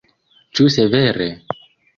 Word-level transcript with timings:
Ĉu 0.59 0.71
severe? 0.77 1.31